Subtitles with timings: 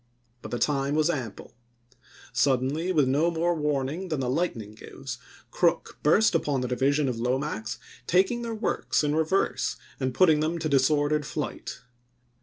[0.41, 1.53] But the time was ample.
[2.33, 5.19] Suddenly, with no more warning than the lightning gives,
[5.51, 7.77] Crook burst upon the division of Lomax,
[8.07, 11.81] taking their works in reverse and putting them to disordered flight.